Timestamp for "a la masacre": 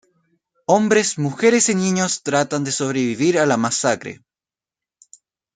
3.37-4.19